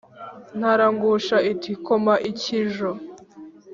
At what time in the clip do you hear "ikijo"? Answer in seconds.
2.29-2.91